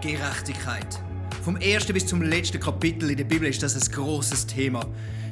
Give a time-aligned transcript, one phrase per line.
[0.00, 0.98] Gerechtigkeit.
[1.44, 4.86] Vom ersten bis zum letzten Kapitel in der Bibel ist das ein großes Thema.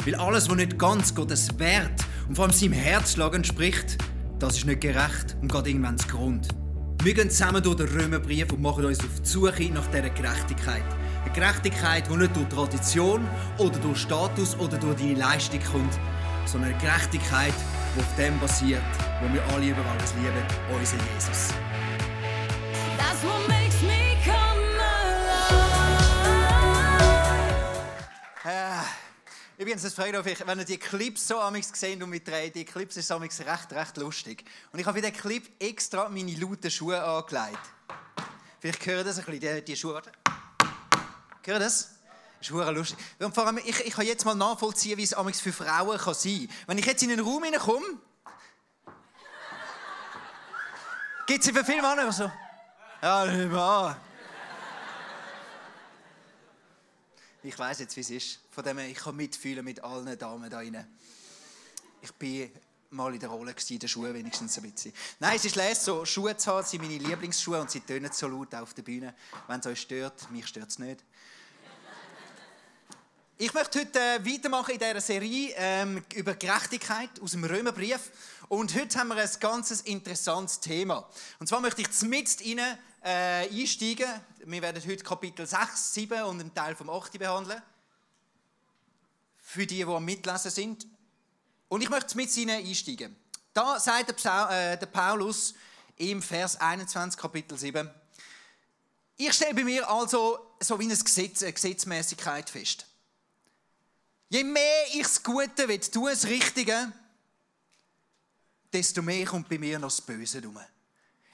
[0.05, 3.99] Weil alles, was nicht ganz Gottes Wert und vor allem seinem Herzschlag entspricht,
[4.39, 6.49] das ist nicht gerecht und geht irgendwann zu Grund.
[7.03, 10.85] Wir gehen zusammen durch den Römerbrief und machen uns auf die Suche nach dieser Gerechtigkeit.
[11.25, 13.27] Eine Gerechtigkeit, die nicht durch Tradition
[13.57, 15.99] oder durch Status oder durch deine Leistung kommt,
[16.45, 17.55] sondern eine Gerechtigkeit,
[17.97, 18.83] die auf dem basiert,
[19.23, 21.55] wo wir alle über alles lieben, unser Jesus.
[29.69, 32.65] Übrigens, das freut mich, wenn ihr die Clips so amigs gesehen und mit drei, die
[32.65, 34.43] Clips ist amigs recht, recht lustig.
[34.73, 37.61] Und ich habe für den Clip extra meine lauten Schuhe angelegt.
[38.61, 39.93] Vielleicht hören das ein bisschen, die, die Schuhe.
[39.93, 40.11] Warte.
[41.45, 41.91] Hören das?
[42.39, 42.99] Das ist lustig.
[43.19, 46.15] Und vor allem, ich, ich kann jetzt mal nachvollziehen, wie es amigs für Frauen kann
[46.15, 46.57] sein kann.
[46.69, 47.87] Wenn ich jetzt in einen Raum hineinkomme,
[51.27, 52.33] gibt es für viele Männer so.
[53.03, 53.97] Ja, nimm an.
[57.43, 58.41] Ich weiß jetzt, wie es ist.
[58.51, 60.87] Von dem ich kann mitfühlen mit allen Damen da rein.
[62.03, 62.51] Ich bin
[62.91, 64.93] mal in der Rolle in den Schuhen wenigstens ein bisschen.
[65.21, 68.27] Nein, es ist les, so Schuhe zu haben, sind meine Lieblingsschuhe und sie tönen so
[68.27, 69.15] laut auf der Bühne.
[69.47, 71.05] Wenn es euch stört, mich stört es nicht.
[73.41, 78.11] Ich möchte heute äh, weitermachen in dieser Serie ähm, über Gerechtigkeit aus dem Römerbrief.
[78.49, 81.09] Und heute haben wir ein ganz interessantes Thema.
[81.39, 84.09] Und zwar möchte ich zumindest rein, äh, einsteigen.
[84.45, 87.63] Wir werden heute Kapitel 6, 7 und einen Teil vom 8 behandeln.
[89.39, 90.87] Für die, die am Mitlesen sind.
[91.69, 93.17] Und ich möchte mit ihnen einsteigen.
[93.53, 95.55] Da sagt der, Psa äh, der Paulus
[95.97, 97.91] im Vers 21, Kapitel 7.
[99.17, 102.87] Ich stelle bei mir also so wie ein Gesetz, eine Gesetzmäßigkeit fest.
[104.29, 106.93] Je mehr ich das Gute will, tue das Richtige,
[108.73, 110.59] desto mehr kommt bei mir noch das Böse rum.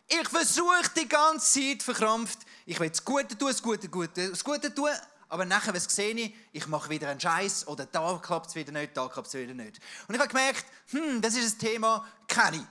[0.08, 4.44] Ich versuche die ganze Zeit verkrampft, ich will das Gute tun, das Gute, Gute, das
[4.44, 4.90] Gute tun,
[5.28, 8.72] aber nachher, was sehe ich, ich mache wieder einen Scheiß oder da klappt es wieder
[8.72, 9.80] nicht, da klappt es wieder nicht.
[10.06, 12.62] Und ich habe gemerkt, hm, das ist ein Thema, kenne ich.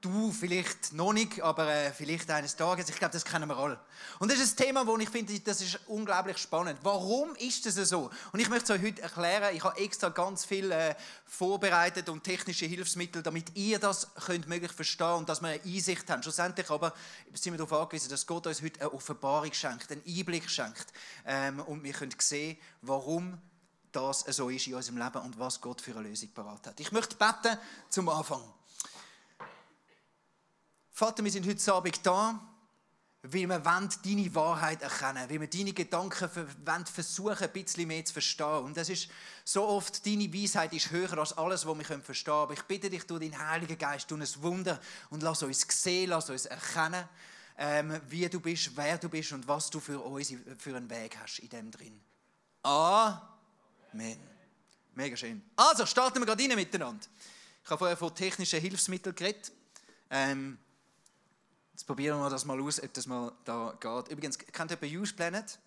[0.00, 2.88] Du vielleicht noch nicht, aber äh, vielleicht eines Tages.
[2.88, 3.78] Ich glaube, das kennen wir alle.
[4.18, 6.78] Und das ist ein Thema, wo ich finde, das ist unglaublich spannend.
[6.82, 8.10] Warum ist das so?
[8.32, 9.54] Und ich möchte es euch heute erklären.
[9.54, 10.94] Ich habe extra ganz viel äh,
[11.26, 16.08] vorbereitet und technische Hilfsmittel, damit ihr das könnt möglich verstehen und dass wir eine Einsicht
[16.08, 16.22] haben.
[16.22, 16.94] Schlussendlich aber
[17.34, 20.86] sind wir darauf angewiesen, dass Gott uns heute eine Offenbarung schenkt, einen Einblick schenkt.
[21.26, 23.36] Ähm, und wir können sehen, warum
[23.92, 26.80] das so ist in unserem Leben und was Gott für eine Lösung parat hat.
[26.80, 27.58] Ich möchte beten
[27.90, 28.42] zum Anfang.
[31.00, 32.38] Vater, wir sind heute Abend da,
[33.22, 36.28] weil wir deine Wahrheit erkennen weil wir deine Gedanken
[36.84, 38.64] versuchen, ein bisschen mehr zu verstehen.
[38.64, 39.08] Und das ist
[39.42, 42.42] so oft, deine Weisheit ist höher als alles, was wir verstehen können.
[42.42, 44.78] Aber ich bitte dich, du, dein Heiliger Geist, tu ein Wunder
[45.08, 47.08] und lass uns sehen, lass uns erkennen,
[47.56, 51.16] ähm, wie du bist, wer du bist und was du für uns für einen Weg
[51.16, 51.98] hast in dem drin.
[52.62, 54.18] Amen.
[54.94, 55.40] Mega schön.
[55.56, 57.06] Also, starten wir gerade rein miteinander.
[57.64, 59.50] Ich habe vorher von technischen Hilfsmitteln geredet.
[60.10, 60.58] Ähm,
[61.80, 64.08] Jetzt probieren wir das mal aus, ob das mal da geht.
[64.12, 65.58] Übrigens, kennt ihr Use Planet?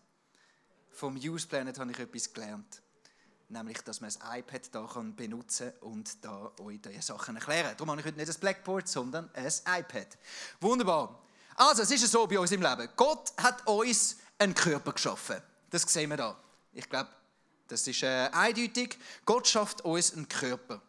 [0.91, 2.83] Vom Use Planet habe ich etwas gelernt.
[3.49, 7.73] Nämlich, dass man ein iPad da kann benutzen und da euch diese Sachen erklären.
[7.75, 10.07] Darum habe ich heute nicht ein Blackboard, sondern ein iPad.
[10.61, 11.19] Wunderbar.
[11.55, 12.89] Also, es ist so bei uns im Leben.
[12.95, 15.41] Gott hat uns einen Körper geschaffen.
[15.71, 16.37] Das sehen wir da.
[16.73, 17.09] Ich glaube,
[17.67, 18.99] das ist äh, eindeutig.
[19.25, 20.79] Gott schafft uns einen Körper.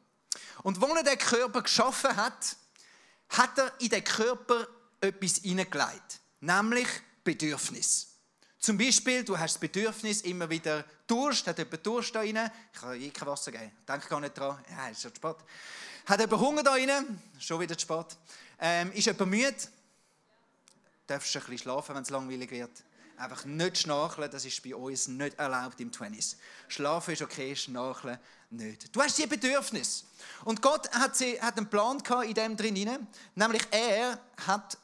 [0.65, 2.57] Und wo er den Körper geschaffen hat,
[3.31, 4.67] hat er in den Körper
[5.07, 6.89] etwas hineingelegt, nämlich
[7.23, 8.09] Bedürfnis.
[8.59, 12.51] Zum Beispiel, du hast das Bedürfnis, immer wieder Durst, hat jemand Durst da rein?
[12.73, 15.37] Ich kann eh kein Wasser geben, denke gar nicht dran, ja, ist schon spät.
[16.07, 17.23] Hat jemand Hunger da rein?
[17.39, 18.17] Schon wieder zu spät.
[18.59, 19.55] Ähm, ist jemand müde?
[21.07, 22.71] Darfst du ein bisschen schlafen, wenn es langweilig wird?
[23.17, 26.37] Einfach nicht schnarchen, das ist bei uns nicht erlaubt im Twenties.
[26.69, 28.19] Schlafen ist okay, schnarchen
[28.51, 28.95] nicht.
[28.95, 30.05] Du hast die Bedürfnis.
[30.45, 34.79] Und Gott hat, sie, hat einen Plan in dem drin, nämlich er hat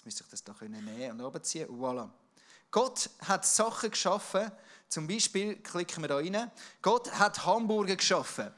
[0.00, 1.68] Jetzt müsste ich das da nehmen und runterziehen.
[1.68, 2.08] Voilà.
[2.70, 4.50] Gott hat Sachen geschaffen,
[4.88, 6.50] zum Beispiel, klicken wir da rein,
[6.80, 8.50] Gott hat Hamburger geschaffen.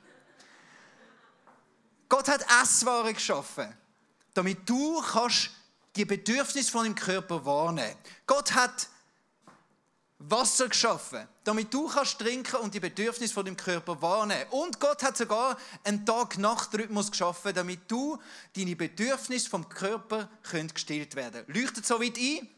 [2.08, 3.76] Gott hat Esswaren geschaffen,
[4.34, 5.50] damit du kannst
[5.96, 7.96] die Bedürfnisse von deinem Körper wahrnehmen.
[8.24, 8.88] Gott hat
[10.30, 14.44] Wasser geschaffen, damit du kannst trinken und die Bedürfnisse von dem Körper wahrnehmen.
[14.50, 18.19] Und Gott hat sogar einen Tag-Nacht-Rhythmus geschaffen, damit du
[18.56, 21.44] deine Bedürfnisse vom Körper können gestillt werden.
[21.48, 22.48] Leuchtet so weit ein?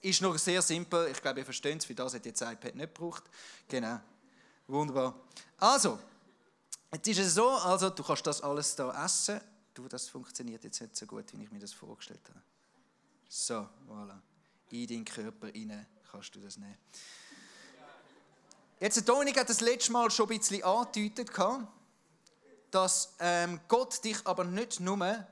[0.00, 1.08] Ist noch sehr simpel.
[1.12, 3.22] Ich glaube, ihr versteht es, wie das hat jetzt iPad nicht gebraucht.
[3.68, 4.00] Genau.
[4.66, 5.14] Wunderbar.
[5.58, 5.98] Also,
[6.92, 9.40] jetzt ist es so, also du kannst das alles da essen.
[9.74, 12.42] Du, das funktioniert jetzt nicht so gut, wie ich mir das vorgestellt habe.
[13.28, 14.18] So, voilà.
[14.70, 16.78] In deinen Körper rein kannst du das nehmen.
[18.78, 21.30] Jetzt, der Dominik hat das letzte Mal schon ein bisschen angedeutet,
[22.70, 25.26] dass ähm, Gott dich aber nicht nur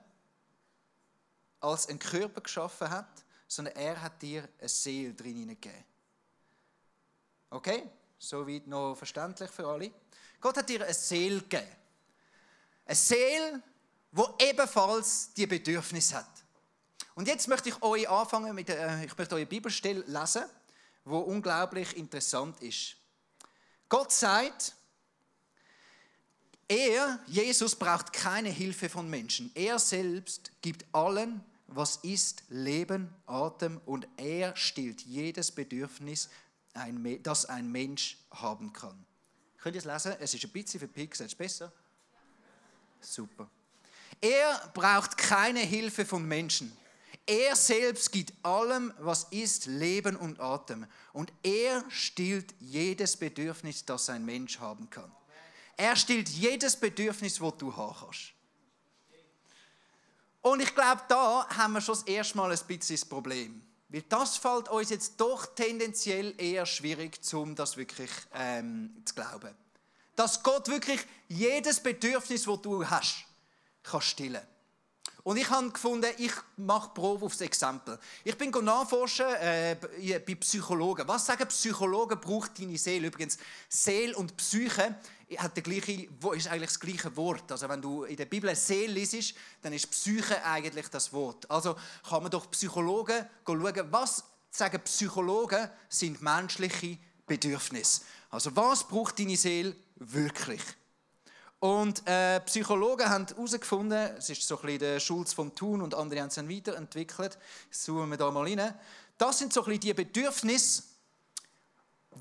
[1.60, 5.84] als einen Körper geschaffen hat, sondern er hat dir eine Seele drin gegeben.
[7.50, 7.86] Okay?
[8.18, 9.92] Soweit noch verständlich für alle.
[10.40, 11.76] Gott hat dir eine Seele gegeben.
[12.86, 13.62] Eine Seele,
[14.12, 16.30] die ebenfalls die Bedürfnis hat.
[17.14, 20.44] Und jetzt möchte ich euch anfangen mit, äh, ich möchte eure Bibelstelle lesen,
[21.04, 22.96] wo unglaublich interessant ist.
[23.88, 24.74] Gott sagt,
[26.68, 29.50] er, Jesus, braucht keine Hilfe von Menschen.
[29.54, 36.28] Er selbst gibt allen, was ist, Leben, Atem und er stillt jedes Bedürfnis,
[37.22, 39.04] das ein Mensch haben kann.
[39.58, 40.14] Könnt ihr es lesen?
[40.20, 41.30] Es ist ein bisschen verpixelt.
[41.30, 41.72] Ist besser?
[43.00, 43.50] Super.
[44.20, 46.76] Er braucht keine Hilfe von Menschen.
[47.26, 50.86] Er selbst gibt allem, was ist, Leben und Atem.
[51.12, 55.10] Und er stillt jedes Bedürfnis, das ein Mensch haben kann.
[55.76, 58.32] Er stillt jedes Bedürfnis, das du kannst.
[60.42, 63.62] Und ich glaube, da haben wir schon das erste Mal ein bisschen das Problem.
[63.88, 69.54] Weil das fällt uns jetzt doch tendenziell eher schwierig, um das wirklich ähm, zu glauben.
[70.16, 73.24] Dass Gott wirklich jedes Bedürfnis, das du hast,
[73.82, 74.46] kann stillen.
[75.22, 77.98] Und ich habe gefunden, ich mache Probe aufs Exempel.
[78.24, 79.76] Ich bin nachforschen äh,
[80.26, 81.06] bei Psychologen.
[81.06, 83.08] Was sagen Psychologen, braucht deine Seele?
[83.08, 83.38] Übrigens,
[83.68, 84.96] Seele und Psyche
[85.36, 87.52] hat der gleiche, ist eigentlich das gleiche Wort.
[87.52, 91.50] Also wenn du in der Bibel Seele liest, dann ist Psyche eigentlich das Wort.
[91.50, 91.76] Also
[92.08, 98.02] kann man doch Psychologen schauen, was sagen Psychologen sind menschliche Bedürfnisse.
[98.30, 100.62] Also was braucht deine Seele wirklich?
[101.60, 105.94] Und äh, Psychologen haben herausgefunden, es ist so ein bisschen der Schulz von Thun und
[105.94, 108.74] andere haben es dann weiterentwickelt, das suchen wir da mal rein,
[109.18, 110.84] das sind so ein bisschen die Bedürfnisse,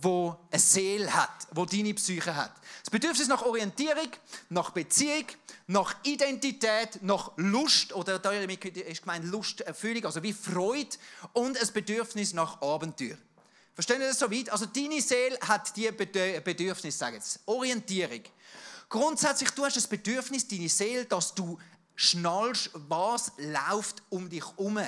[0.02, 2.52] wo eine Seele hat, wo deine Psyche hat.
[2.84, 4.10] Das Bedürfnis nach Orientierung,
[4.50, 5.26] nach Beziehung,
[5.68, 10.98] nach Identität, nach Lust oder damit ist gemeint Lusterfüllung, also wie Freude
[11.32, 13.18] und ein Bedürfnis nach Abenteuer.
[13.74, 14.50] Verstehen Sie das so weit?
[14.50, 18.24] Also deine Seele hat die Bedürfnis, sagen jetzt, Orientierung.
[18.90, 21.60] Grundsätzlich, du hast das Bedürfnis, deine Seele, dass du
[21.96, 24.80] schnallst, was läuft um dich herum.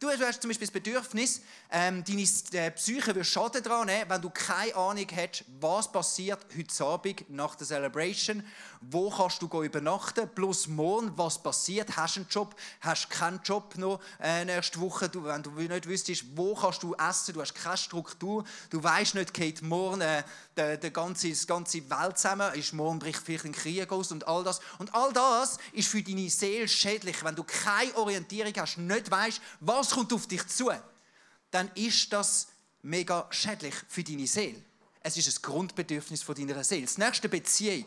[0.00, 4.22] Du hast zum Beispiel das Bedürfnis, ähm, deine äh, Psyche wird Schaden daran nehmen, wenn
[4.22, 8.44] du keine Ahnung hast, was passiert heute Abend nach der Celebration,
[8.80, 13.76] wo kannst du übernachten, plus morgen, was passiert, hast du einen Job, hast keinen Job
[13.76, 17.54] noch äh, nächste Woche, du, wenn du nicht wüsstest, wo kannst du essen, du hast
[17.54, 20.22] keine Struktur, du weißt nicht, geht morgen äh,
[20.56, 24.26] der, der ganze, das ganze Welt zusammen, ist morgen bricht vielleicht ein Krieg aus und
[24.26, 24.60] all das.
[24.78, 29.40] Und all das ist für deine Seele schädlich, wenn du keine Orientierung hast, nicht weißt,
[29.60, 30.70] was kommt auf dich zu
[31.50, 32.48] dann ist das
[32.82, 34.62] mega schädlich für deine Seele.
[35.00, 36.82] Es ist ein Grundbedürfnis von deiner Seele.
[36.82, 37.86] Das nächste Beziehung.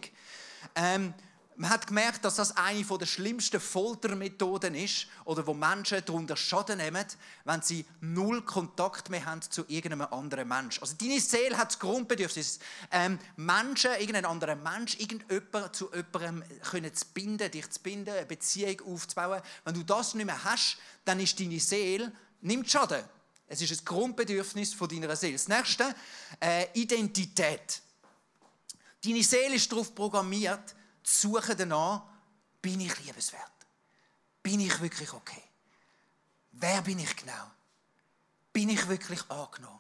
[0.76, 1.14] Ähm,
[1.62, 6.78] man hat gemerkt, dass das eine der schlimmsten Foltermethoden ist, oder wo Menschen darunter Schaden
[6.78, 7.06] nehmen,
[7.46, 10.82] wenn sie null Kontakt mehr haben zu irgendeinem anderen Mensch.
[10.82, 12.60] Also deine Seele hat das Grundbedürfnis,
[12.90, 18.26] ähm, Menschen, irgendeinen anderen Mensch, irgendjemand zu jemandem können zu binden, dich zu binden, eine
[18.26, 19.42] Beziehung aufzubauen.
[19.64, 23.04] Wenn du das nicht mehr hast, dann ist deine Seele nimmt Schaden.
[23.48, 25.34] Es ist ein Grundbedürfnis von deiner Seele.
[25.34, 25.94] Das nächste,
[26.40, 27.82] äh, Identität.
[29.04, 32.04] Deine Seele ist darauf programmiert, zu suchen danach,
[32.62, 33.52] bin ich liebenswert?
[34.44, 35.44] Bin ich wirklich okay?
[36.52, 37.52] Wer bin ich genau?
[38.54, 39.80] Bin ich wirklich angenommen?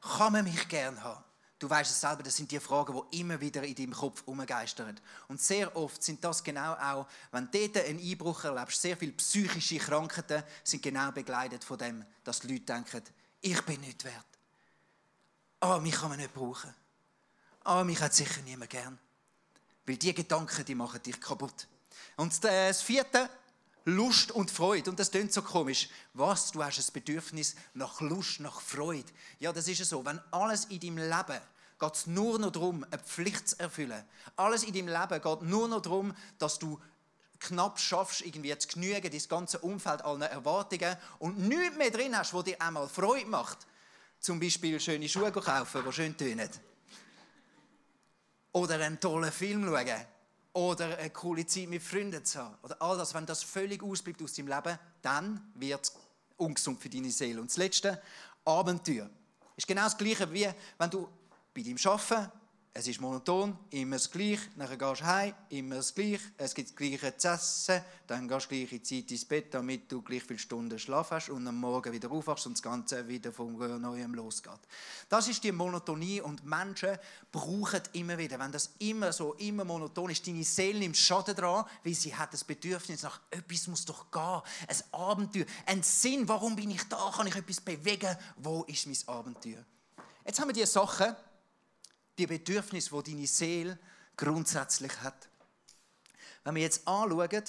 [0.00, 1.24] Kann man mich gern haben?
[1.58, 4.98] Du weißt es selber, das sind die Fragen, die immer wieder in deinem Kopf umgeistern.
[5.28, 9.12] Und sehr oft sind das genau auch, wenn du dort einen Einbruch erlebst, sehr viele
[9.12, 13.02] psychische Krankheiten sind genau begleitet von dem, dass die Leute denken,
[13.42, 14.24] ich bin nicht wert.
[15.60, 16.74] Ah, oh, mich kann man nicht brauchen.
[17.64, 18.98] Oh, mich hat sicher niemand gern.
[19.86, 21.66] Weil die Gedanken, die machen dich kaputt.
[22.16, 23.28] Und das vierte,
[23.84, 24.90] Lust und Freude.
[24.90, 25.88] Und das klingt so komisch.
[26.14, 26.52] Was?
[26.52, 29.10] Du hast ein Bedürfnis nach Lust, nach Freude.
[29.38, 30.04] Ja, das ist so.
[30.04, 31.40] Wenn alles in deinem Leben
[31.78, 34.04] geht nur noch darum, eine Pflicht zu erfüllen.
[34.36, 36.78] Alles in deinem Leben geht nur noch darum, dass du
[37.38, 42.34] knapp schaffst, irgendwie zu genügen, das ganze Umfeld allen Erwartungen und nichts mehr drin hast,
[42.34, 43.58] wo dir einmal Freude macht.
[44.20, 46.50] Zum Beispiel schöne Schuhe kaufen, die schön tönen.
[48.52, 50.06] Oder einen tollen Film schauen
[50.52, 54.22] oder eine coole Zeit mit Freunden zu haben oder all das, wenn das völlig ausbleibt
[54.22, 55.92] aus deinem Leben, dann wird es
[56.36, 57.40] ungesund für deine Seele.
[57.40, 58.02] Und das letzte,
[58.44, 59.08] Abenteuer.
[59.56, 61.08] Ist genau das Gleiche, wie wenn du
[61.54, 62.30] bei deinem Arbeiten
[62.72, 64.48] Es ist monoton, immer das Gleiche.
[64.54, 66.20] Dann gehst du heim, immer das Gleiche.
[66.36, 67.82] Es gibt das Gleiche zu essen.
[68.06, 71.48] Dann gehst du gleiche Zeit ins Bett, damit du gleich viele Stunden Schlaf hast und
[71.48, 74.60] am Morgen wieder aufwachst und das Ganze wieder von Neuem losgeht.
[75.08, 76.96] Das ist die Monotonie und Menschen
[77.32, 81.64] brauchen immer wieder, wenn das immer so, immer monoton ist, deine Seele nimmt Schaden dran,
[81.82, 86.54] weil sie hat das Bedürfnis nach etwas muss doch gehen, ein Abenteuer, ein Sinn, warum
[86.54, 89.64] bin ich da, kann ich etwas bewegen, wo ist mein Abenteuer?
[90.24, 91.16] Jetzt haben wir diese Sachen,
[92.20, 93.78] die Bedürfnisse, die deine Seele
[94.14, 95.28] grundsätzlich hat.
[96.44, 97.44] Wenn wir jetzt anschauen,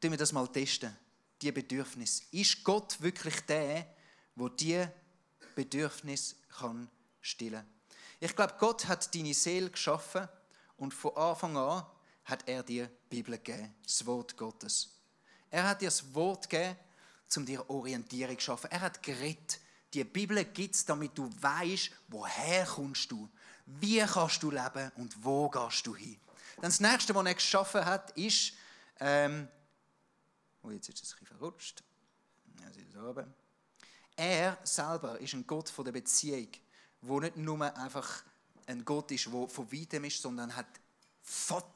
[0.00, 0.96] tun wir das mal testen.
[1.42, 2.24] Die Bedürfnisse.
[2.32, 3.86] Ist Gott wirklich der,
[4.34, 4.86] wo die
[5.54, 6.88] Bedürfnis kann
[7.20, 7.64] stillen?
[8.20, 10.26] Ich glaube, Gott hat deine Seele geschaffen
[10.78, 11.86] und von Anfang an
[12.24, 14.98] hat er dir die Bibel gegeben, das Wort Gottes.
[15.50, 16.76] Er hat dir das Wort gegeben,
[17.36, 18.70] um dir Orientierung zu schaffen.
[18.70, 19.60] Er hat geredet.
[19.94, 23.28] Die Bibel gibt es, damit du weißt, woher kommst du,
[23.66, 26.18] wie kannst du leben und wo gehst du hin.
[26.56, 28.52] Dann das nächste, was er geschaffen hat, ist,
[29.00, 29.48] ähm,
[30.62, 31.82] oh, jetzt ist es ein bisschen verrutscht.
[32.60, 33.32] Ja, sie oben.
[34.16, 36.48] Er selber ist ein Gott von der Beziehung,
[37.02, 38.24] wo nicht nur einfach
[38.66, 40.66] ein Gott ist, der von weitem ist, sondern hat,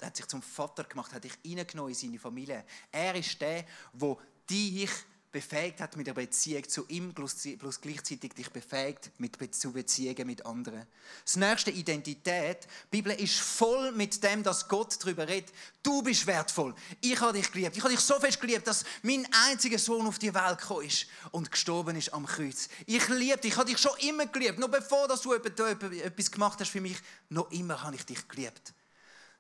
[0.02, 2.64] hat sich zum Vater gemacht, hat dich reingenommen in seine Familie.
[2.90, 4.16] Er ist der, der
[4.50, 4.90] dich
[5.33, 7.47] befähigt hat mit der Beziehung zu ihm, plus,
[7.81, 10.87] gleichzeitig dich befähigt mit, zu Beziehungen mit anderen.
[11.25, 12.69] Das nächste Identität.
[12.93, 15.53] Die Bibel ist voll mit dem, dass Gott darüber redet.
[15.83, 16.75] Du bist wertvoll.
[17.01, 17.77] Ich habe dich geliebt.
[17.77, 21.07] Ich habe dich so fest geliebt, dass mein einziger Sohn auf die Welt gekommen ist
[21.31, 22.69] und gestorben ist am Kreuz.
[22.87, 23.53] Ich liebe dich.
[23.53, 24.59] Ich habe dich schon immer geliebt.
[24.59, 26.99] Noch bevor dass du etwas gemacht hast für mich,
[27.31, 28.75] noch immer habe ich dich geliebt.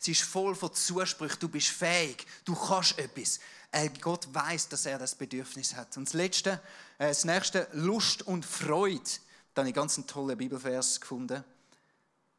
[0.02, 1.38] Sie ist voll von Zusprüchen.
[1.38, 2.26] Du bist fähig.
[2.44, 3.38] Du kannst etwas.
[3.70, 5.96] Äh, Gott weiß, dass er das Bedürfnis hat.
[5.96, 6.60] Und das Letzte,
[6.98, 9.08] äh, das nächste, Lust und Freude.
[9.54, 11.44] Da habe ich ganz einen tollen Bibelvers gefunden.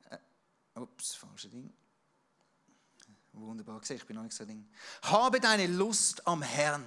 [0.10, 0.18] Äh,
[0.78, 1.72] ups, falsches Ding.
[3.32, 4.70] Wunderbar gesehen, ich bin noch nicht so Ding.
[5.04, 6.86] Habe deine Lust am Herrn,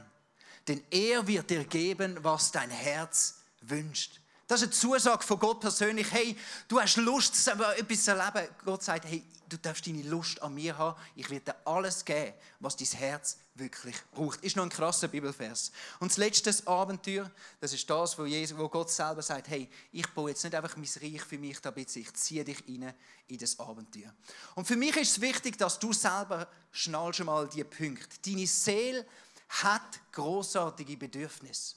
[0.68, 4.21] denn er wird dir geben, was dein Herz wünscht.
[4.47, 6.12] Das ist eine Zusage von Gott persönlich.
[6.12, 6.37] Hey,
[6.68, 8.54] du hast Lust, etwas zu erleben.
[8.62, 11.00] Gott sagt, hey, du darfst deine Lust an mir haben.
[11.15, 14.43] Ich werde dir alles geben, was dein Herz wirklich braucht.
[14.43, 15.73] Ist noch ein krasser Bibelvers.
[16.00, 20.07] Und das letzte Abenteuer, das ist das, wo, Jesus, wo Gott selber sagt, hey, ich
[20.09, 22.95] baue jetzt nicht einfach mein Reich für mich, damit ich ziehe dich rein
[23.29, 24.12] in das Abenteuer.
[24.55, 28.19] Und für mich ist es wichtig, dass du selber schnallst mal die Punkte.
[28.25, 29.07] Deine Seele
[29.49, 31.76] hat großartige Bedürfnisse.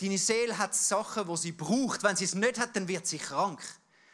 [0.00, 2.04] Deine Seele hat Sachen, wo sie braucht.
[2.04, 3.60] Wenn sie es nicht hat, dann wird sie krank.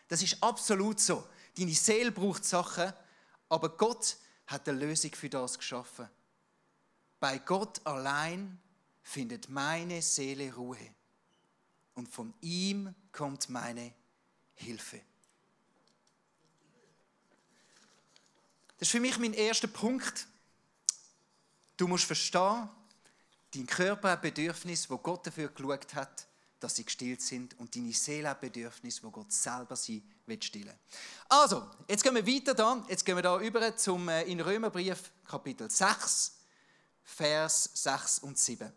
[0.09, 1.27] Das ist absolut so.
[1.57, 2.93] Deine Seele braucht Sachen,
[3.49, 6.09] aber Gott hat eine Lösung für das geschaffen.
[7.21, 8.61] Bei Gott allein
[9.03, 10.95] findet meine Seele Ruhe
[11.95, 13.95] und von ihm kommt meine
[14.55, 15.01] Hilfe.
[18.79, 20.27] Das ist für mich mein erster Punkt.
[21.77, 22.69] Du musst verstehen,
[23.55, 26.27] Dein Körper hat Bedürfnisse, wo Gott dafür geschaut hat,
[26.65, 27.59] dass sie gestillt sind.
[27.59, 30.75] Und deine Seele hat Bedürfnisse, wo Gott selber sie will stillen
[31.29, 32.85] Also, jetzt gehen wir weiter da.
[32.89, 36.39] Jetzt gehen wir da über zum, äh, in Römerbrief Kapitel 6,
[37.03, 38.73] Vers 6 und 7.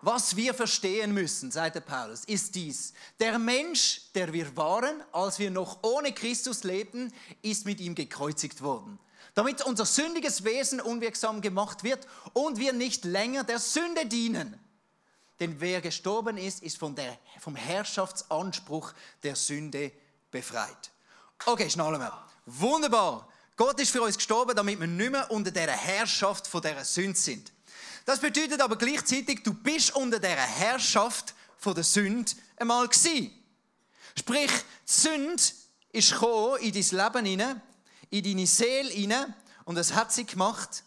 [0.00, 2.94] Was wir verstehen müssen, sagt der Paulus, ist dies.
[3.20, 7.12] Der Mensch, der wir waren, als wir noch ohne Christus lebten,
[7.42, 8.98] ist mit ihm gekreuzigt worden
[9.34, 14.58] damit unser sündiges Wesen unwirksam gemacht wird und wir nicht länger der Sünde dienen.
[15.40, 18.92] Denn wer gestorben ist, ist von der, vom Herrschaftsanspruch
[19.22, 19.92] der Sünde
[20.30, 20.90] befreit.
[21.46, 22.26] Okay, schnallen wir.
[22.46, 23.28] Wunderbar.
[23.56, 27.18] Gott ist für uns gestorben, damit wir nicht mehr unter der Herrschaft von der Sünde
[27.18, 27.52] sind.
[28.04, 33.32] Das bedeutet aber gleichzeitig, du bist unter der Herrschaft von der Sünde einmal gewesen.
[34.16, 35.42] Sprich, die Sünde
[35.92, 37.62] ist in dein Leben hinein
[38.10, 40.84] in deine Seele hinein und das hat sie gemacht.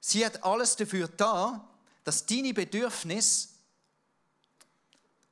[0.00, 1.66] Sie hat alles dafür da,
[2.04, 3.48] dass deine Bedürfnisse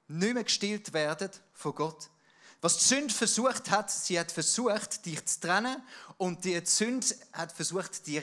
[0.09, 2.11] nicht mehr gestillt werden von Gott.
[2.61, 5.83] Was die Sünde versucht hat, sie hat versucht, dich zu trennen
[6.17, 8.23] und die Sünde hat versucht, dir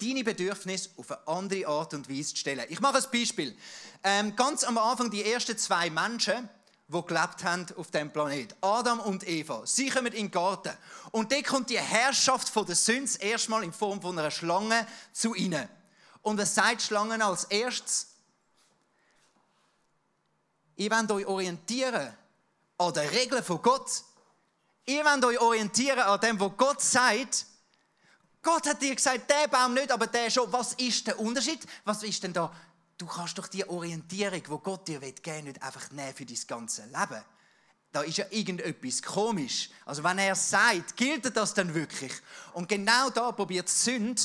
[0.00, 2.64] deine Bedürfnisse auf eine andere Art und Weise zu stellen.
[2.68, 3.56] Ich mache ein Beispiel.
[4.02, 6.48] Ähm, ganz am Anfang, die ersten zwei Menschen,
[6.88, 8.54] die gelebt haben auf dem Planet.
[8.60, 9.62] Adam und Eva.
[9.64, 10.76] Sie kommen in den Garten.
[11.10, 15.34] Und dort kommt die Herrschaft von der Sünde erstmal in Form von einer Schlange zu
[15.34, 15.68] ihnen.
[16.22, 18.08] Und was sagt die Schlange als erstes?
[20.76, 22.16] Ihr wollt euch orientieren
[22.78, 24.02] an den Regeln von Gott.
[24.86, 27.46] Ihr wollt euch orientieren an dem, was Gott sagt.
[28.40, 30.52] Gott hat dir gesagt, der Baum nicht, aber der schon.
[30.52, 31.64] Was ist der Unterschied?
[31.84, 32.52] Was ist denn da
[33.02, 36.84] du kannst doch die Orientierung, wo Gott dir will, nicht einfach nehmen für dein ganze
[36.84, 37.22] Leben.
[37.90, 39.70] da ist ja irgendetwas komisch.
[39.84, 42.12] Also wenn er sagt, gilt das dann wirklich?
[42.54, 44.22] Und genau da probiert die Sünde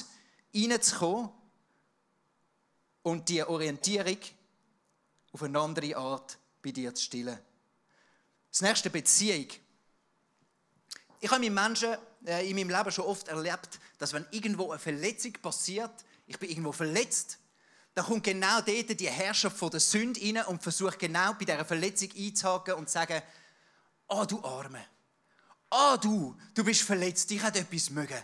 [0.56, 1.30] reinzukommen
[3.08, 4.18] und die Orientierung
[5.32, 7.40] auf eine andere Art bei dir zu stillen.
[8.52, 9.48] Das nächste Beziehung.
[11.22, 11.96] Ich habe mit Menschen
[12.26, 15.92] äh, in meinem Leben schon oft erlebt, dass wenn irgendwo eine Verletzung passiert,
[16.26, 17.40] ich bin irgendwo verletzt,
[17.94, 21.64] dann kommt genau dort die Herrschaft von der Sünde rein und versucht genau bei dieser
[21.64, 23.22] Verletzung einzuhaken und zu sagen,
[24.10, 24.86] oh du Arme,
[25.72, 28.22] oh du, du bist verletzt, ich hätte etwas mögen.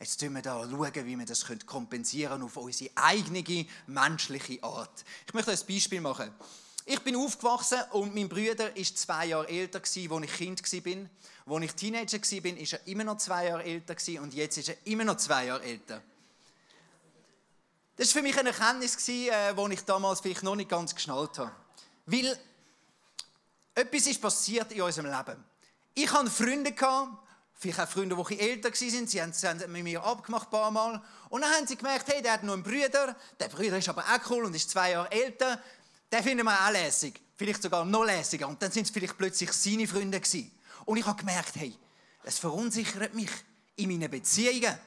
[0.00, 5.04] Jetzt schauen wir da schauen, wie wir das kompensieren auf unsere eigene menschliche Art.
[5.26, 6.32] Ich möchte ein Beispiel machen.
[6.84, 11.54] Ich bin aufgewachsen und mein Bruder ist zwei Jahre älter als ich Kind war.
[11.54, 14.76] Als ich Teenager war, ist er immer noch zwei Jahre älter und jetzt ist er
[14.84, 16.00] immer noch zwei Jahre älter.
[17.96, 21.36] Das war für mich eine Erkenntnis, die äh, ich damals vielleicht noch nicht ganz geschnallt
[21.38, 21.52] habe.
[22.06, 22.38] Weil
[23.74, 25.44] etwas ist passiert in unserem Leben.
[25.94, 26.72] Ich hatte Freunde,
[27.58, 31.02] vielleicht auch Freunde, die älter waren, sie haben es mit mir abgemacht ein paar Mal.
[31.28, 34.02] Und dann haben sie gemerkt, hey, der hat noch einen Bruder, der Bruder ist aber
[34.02, 35.60] auch cool und ist zwei Jahre älter,
[36.10, 38.48] den finden wir auch lässig, vielleicht sogar noch lässiger.
[38.48, 40.50] Und dann sind es vielleicht plötzlich seine Freunde gewesen.
[40.84, 41.74] Und ich habe gemerkt, hey,
[42.22, 43.30] es verunsichert mich
[43.76, 44.78] in meinen Beziehungen.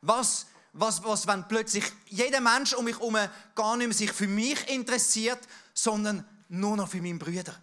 [0.00, 3.16] Was was, was wenn plötzlich jeder Mensch um mich herum
[3.54, 5.40] gar nicht mehr sich für mich interessiert,
[5.74, 7.54] sondern nur noch für meinen Brüder.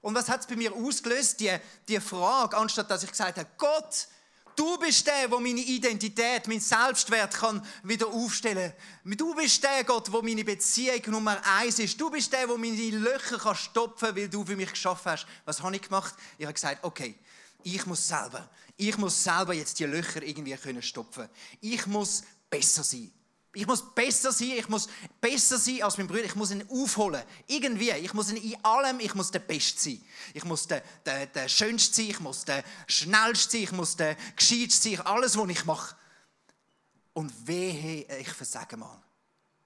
[0.00, 1.40] Und was hat es bei mir ausgelöst?
[1.40, 1.54] Die,
[1.88, 4.08] die Frage, anstatt dass ich gesagt habe, Gott,
[4.56, 8.72] du bist der, der meine Identität, mein Selbstwert kann wieder aufstellen
[9.04, 9.16] kann.
[9.16, 12.00] Du bist der Gott, der meine Beziehung Nummer eins ist.
[12.00, 15.26] Du bist der, der meine Löcher kann stopfen kann, weil du für mich geschaffen hast.
[15.44, 16.14] Was habe ich gemacht?
[16.38, 17.14] Ich habe gesagt, okay,
[17.62, 21.28] ich muss selber, ich muss selber jetzt die Löcher irgendwie können stopfen.
[21.60, 23.12] Ich muss besser sein.
[23.52, 24.88] Ich muss besser sein, ich muss
[25.20, 27.22] besser sein als mein Bruder, ich muss ihn aufholen.
[27.48, 30.04] Irgendwie, ich muss ihn in allem, ich muss der Beste sein.
[30.34, 34.16] Ich muss der, der, der Schönste sein, ich muss der Schnellste sein, ich muss der
[34.36, 35.96] Gescheitste sein, alles, was ich mache.
[37.12, 39.02] Und wehe, ich versage mal.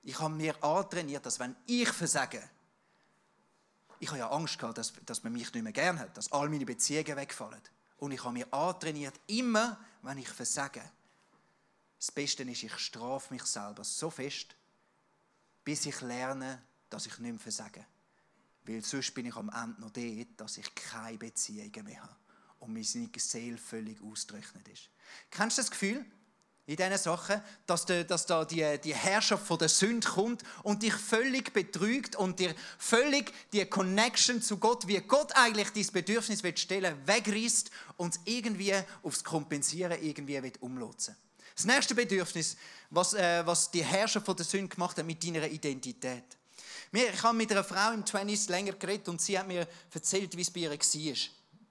[0.02, 2.42] Ich habe mir antrainiert, dass wenn ich versage,
[4.00, 6.48] ich habe ja Angst gehabt, dass, dass man mich nicht mehr gern hat, dass all
[6.48, 7.60] meine Beziehungen wegfallen.
[7.98, 10.82] Und ich habe mir antrainiert, immer, wenn ich versage,
[12.04, 14.54] das Beste ist, ich strafe mich selber so fest,
[15.64, 17.86] bis ich lerne, dass ich nicht mehr versage.
[18.64, 22.16] Weil sonst bin ich am Ende noch dort, dass ich keine Beziehungen mehr habe
[22.60, 24.90] und meine Seele völlig ausgerechnet ist.
[25.30, 26.04] Kennst du das Gefühl?
[26.66, 30.82] in diesen Sachen, dass, da, dass da die, die Herrschaft von der Sünde kommt und
[30.82, 36.42] dich völlig betrügt und dir völlig die Connection zu Gott, wie Gott eigentlich dieses Bedürfnis
[36.42, 41.14] will stellen, wegreißt und irgendwie aufs Kompensieren irgendwie will umlotsen.
[41.54, 42.56] Das nächste Bedürfnis,
[42.90, 46.24] was, äh, was die Herrschaft von der Sünde gemacht hat mit deiner Identität.
[46.92, 50.42] Ich habe mit einer Frau im 20s länger geredet und sie hat mir erzählt, wie
[50.42, 51.16] es bei ihr war.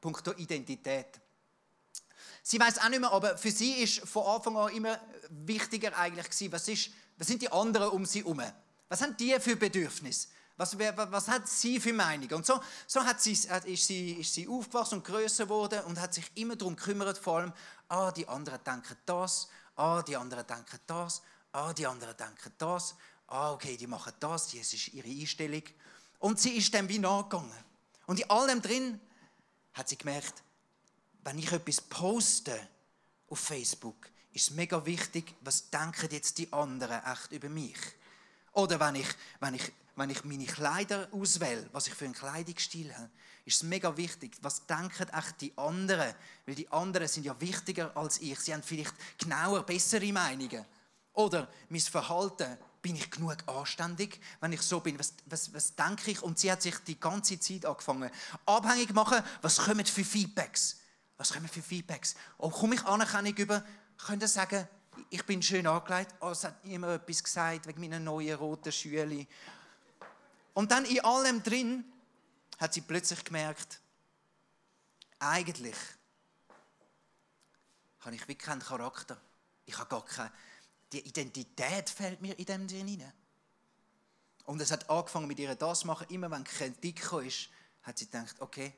[0.01, 1.19] Punkto Identität.
[2.41, 6.29] Sie weiß auch nicht mehr, aber für sie ist von Anfang an immer wichtiger eigentlich
[6.29, 8.41] gewesen, was, ist, was sind die anderen um sie herum?
[8.89, 10.27] Was haben die für Bedürfnisse?
[10.57, 12.29] Was, was, hat sie für Meinung?
[12.31, 16.13] Und so, so hat sie, ist, sie, ist sie aufgewachsen und größer geworden und hat
[16.13, 17.53] sich immer darum gekümmert, vor allem,
[17.87, 22.95] ah, die anderen denken das, ah, die anderen denken das, ah, die anderen denken das,
[23.27, 25.63] ah, okay, die machen das, das ist ihre Einstellung.
[26.19, 27.51] Und sie ist dem wie nachgegangen.
[28.05, 28.99] Und in allem drin
[29.73, 30.43] hat sie gemerkt,
[31.23, 32.67] wenn ich etwas poste
[33.29, 37.77] auf Facebook, ist es mega wichtig, was denken jetzt die anderen echt über mich.
[38.53, 39.07] Oder wenn ich,
[39.39, 43.09] wenn ich, wenn ich meine Kleider auswähle, was ich für einen Kleidungsstil habe,
[43.45, 46.13] ist es mega wichtig, was denken echt die anderen.
[46.45, 48.39] Weil die anderen sind ja wichtiger als ich.
[48.39, 50.65] Sie haben vielleicht genauer, bessere Meinungen.
[51.13, 54.97] Oder mein Verhalten, bin ich genug anständig, wenn ich so bin?
[54.99, 56.21] Was, was, was denke ich?
[56.21, 58.09] Und sie hat sich die ganze Zeit angefangen,
[58.45, 60.77] abhängig machen, was kommen für Feedbacks
[61.17, 62.15] was kommen für Feedbacks?
[62.37, 63.63] Oh, komme ich Anerkennung über?
[64.05, 64.67] Könnt ihr sagen,
[65.09, 69.25] ich bin schön angelegt, oh, es hat niemand etwas gesagt wegen meiner neuen roten Schüle.
[70.53, 71.83] Und dann in allem drin
[72.59, 73.79] hat sie plötzlich gemerkt,
[75.19, 75.75] eigentlich
[78.01, 79.19] habe ich wirklich keinen Charakter.
[79.65, 80.31] Ich habe gar keine,
[80.91, 83.13] die Identität fällt mir in dem drin rein.
[84.45, 86.07] Und es hat angefangen mit ihr das zu machen.
[86.09, 87.29] Immer wenn Kritik kam,
[87.83, 88.73] hat sie gedacht, okay,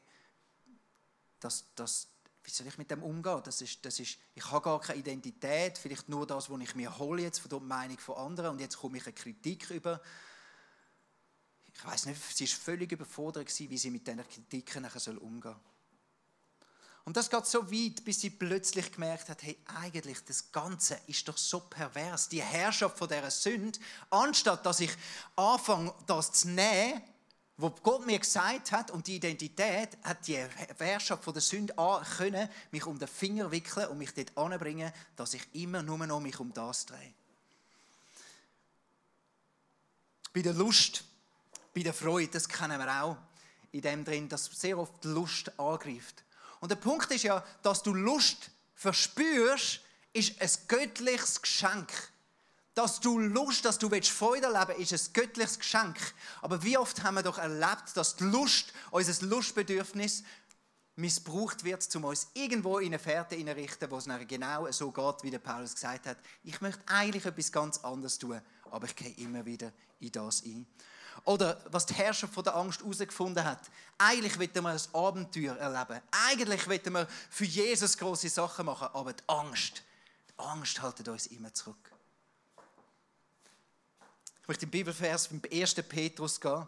[1.39, 2.07] das, das,
[2.43, 3.41] wie soll ich mit dem umgehen?
[3.43, 6.97] Das ist, das ist, ich habe gar keine Identität, vielleicht nur das, was ich mir
[6.97, 10.01] hole jetzt von der Meinung von anderen und jetzt komme ich eine Kritik über.
[11.77, 15.55] Ich weiß nicht, sie war völlig überfordert, wie sie mit diesen Kritiken nachher umgehen soll.
[17.03, 21.27] Und das geht so weit, bis sie plötzlich gemerkt hat, hey, eigentlich das Ganze ist
[21.27, 22.29] doch so pervers.
[22.29, 23.77] Die Herrschaft von dieser Sünde,
[24.09, 24.91] anstatt dass ich
[25.35, 27.01] anfange, das zu nehmen
[27.57, 30.37] wo Gott mir gesagt hat und die Identität hat die
[30.77, 34.91] Herrschaft von der Sünde an können, mich um den Finger wickeln und mich dort anbringen,
[35.15, 37.13] dass ich immer nur noch mich um das drehe.
[40.33, 41.05] Bei der Lust,
[41.75, 43.17] bei der Freude, das kennen wir auch
[43.71, 46.23] in dem drin, dass sehr oft Lust angreift.
[46.61, 49.81] Und der Punkt ist ja, dass du Lust verspürst,
[50.13, 51.91] ist ein göttliches Geschenk.
[52.73, 55.97] Dass du Lust, dass du Freude erleben willst, ist ein göttliches Geschenk.
[56.41, 60.23] Aber wie oft haben wir doch erlebt, dass die Lust, unser Lustbedürfnis,
[60.95, 64.91] missbraucht wird, um uns irgendwo in eine Fährte zu richten, wo es nachher genau so
[64.91, 66.17] geht, wie der Paulus gesagt hat.
[66.43, 68.39] Ich möchte eigentlich etwas ganz anderes tun,
[68.71, 70.65] aber ich gehe immer wieder in das ein.
[71.23, 73.61] Oder was die Herrscher von der Angst herausgefunden hat.
[73.97, 76.01] Eigentlich wollten wir ein Abenteuer erleben.
[76.27, 79.83] Eigentlich wollten wir für Jesus große Sachen machen, aber die Angst,
[80.29, 81.91] die Angst haltet uns immer zurück.
[84.41, 85.73] Ich möchte im Bibelvers vom 1.
[85.75, 86.67] Petrus gehen.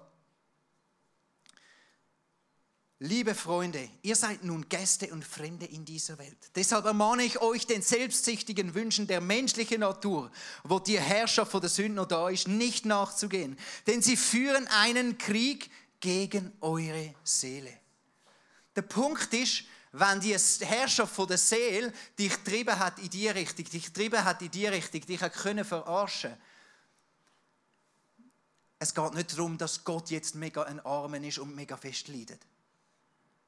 [2.99, 6.37] Liebe Freunde, ihr seid nun Gäste und Fremde in dieser Welt.
[6.55, 10.31] Deshalb ermahne ich euch, den selbstsüchtigen Wünschen der menschlichen Natur,
[10.63, 13.55] wo die Herrschaft von der Sünde noch da ist, nicht nachzugehen.
[13.85, 17.71] Denn sie führen einen Krieg gegen eure Seele.
[18.75, 23.65] Der Punkt ist, wenn die Herrschaft von der Seele dich getrieben hat in die Richtung,
[23.65, 26.35] dich getrieben hat in die Richtung, dich hat können verarschen
[28.79, 32.39] es geht nicht darum, dass Gott jetzt mega ein Armen ist und mega fest leidet.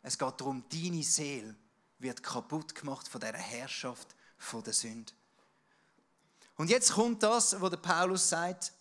[0.02, 1.56] Es geht darum, deine Seele
[2.00, 5.12] wird kaputt gemacht von der Herrschaft von der Sünde.
[6.56, 8.74] Und jetzt kommt das, wo der Paulus sagt,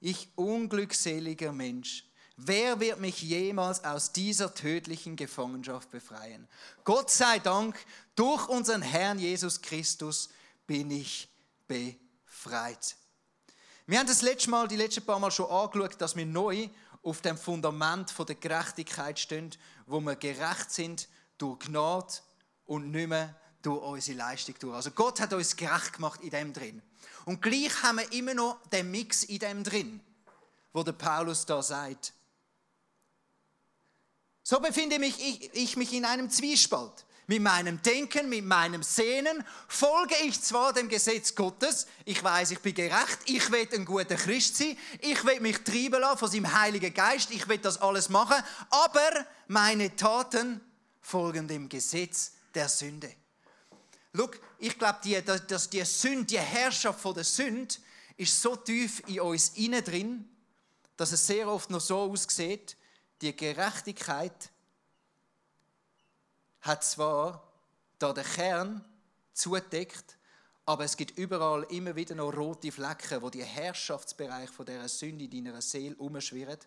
[0.00, 2.04] ich unglückseliger Mensch,
[2.36, 6.48] wer wird mich jemals aus dieser tödlichen Gefangenschaft befreien?
[6.84, 7.76] Gott sei Dank,
[8.14, 10.28] durch unseren Herrn Jesus Christus
[10.66, 11.28] bin ich
[11.68, 12.96] befreit.
[13.86, 16.68] Wir haben das letzte Mal, die letzten paar Mal schon angeschaut, dass wir neu
[17.02, 19.50] auf dem Fundament der Gerechtigkeit stehen,
[19.86, 22.14] wo wir gerecht sind durch Gnade
[22.66, 24.72] und nicht mehr durch unsere Leistung.
[24.72, 26.82] Also Gott hat uns gerecht gemacht in dem drin.
[27.24, 30.00] Und gleich haben wir immer noch den Mix in dem drin,
[30.72, 32.12] wo der Paulus da sagt.
[34.42, 37.04] So befinde mich ich, ich mich in einem Zwiespalt.
[37.26, 42.58] Mit meinem Denken, mit meinem Sehnen folge ich zwar dem Gesetz Gottes, ich weiß, ich
[42.58, 46.52] bin gerecht, ich will ein guter Christ sein, ich will mich treiben lassen von seinem
[46.52, 50.60] Heiligen Geist, ich will das alles machen, aber meine Taten
[51.00, 53.14] folgen dem Gesetz der Sünde.
[54.14, 57.74] Schau, ich glaube, die, dass die Sünde, die Herrschaft von der Sünde,
[58.16, 60.28] ist so tief in uns innen drin,
[60.96, 62.76] dass es sehr oft noch so aussieht,
[63.20, 64.51] die Gerechtigkeit
[66.62, 67.46] hat zwar
[67.98, 68.84] da den Kern
[69.32, 70.16] zudeckt,
[70.64, 75.24] aber es gibt überall immer wieder noch rote Flecken, wo die Herrschaftsbereich von dieser Sünde
[75.24, 76.58] in deiner Seele umschwirren,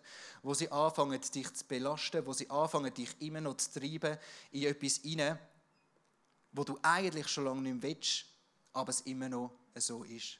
[0.42, 4.18] wo sie anfangen, dich zu belasten, wo sie anfangen, dich immer noch zu treiben
[4.52, 5.38] in etwas hinein,
[6.52, 8.26] wo du eigentlich schon lange nicht willst,
[8.74, 10.38] aber es immer noch so ist.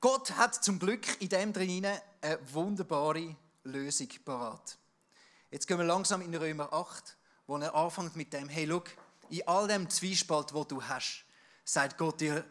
[0.00, 1.86] Gott hat zum Glück in dem drin
[2.22, 4.78] eine wunderbare Lösung parat.
[5.50, 8.90] Jetzt gehen wir langsam in Römer 8, wo er anfängt mit dem, hey, look,
[9.28, 11.24] in all dem Zwiespalt, wo du hast,
[11.64, 12.44] sagt Gott dir,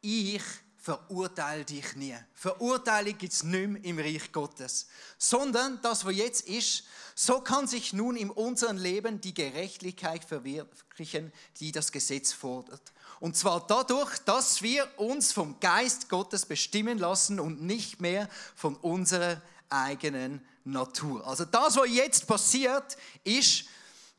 [0.00, 0.42] ich
[0.82, 2.16] verurteile dich nie.
[2.34, 4.88] Verurteilung gibt es nicht mehr im Reich Gottes.
[5.16, 11.32] Sondern das, was jetzt ist, so kann sich nun in unserem Leben die Gerechtigkeit verwirklichen,
[11.60, 12.82] die das Gesetz fordert.
[13.20, 18.74] Und zwar dadurch, dass wir uns vom Geist Gottes bestimmen lassen und nicht mehr von
[18.74, 21.24] unserer eigenen Natur.
[21.24, 23.66] Also das, was jetzt passiert, ist,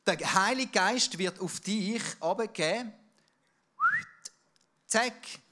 [0.05, 2.93] der Heilige Geist wird auf dich abgegeben.
[4.87, 5.42] Zack.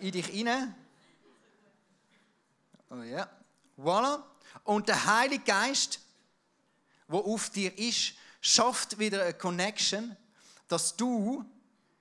[0.00, 0.74] In dich hinein.
[2.90, 3.28] Oh ja.
[3.76, 4.22] Voilà.
[4.64, 6.00] Und der Heilige Geist,
[7.06, 10.16] wo auf dir ist, schafft wieder eine Connection,
[10.68, 11.44] dass du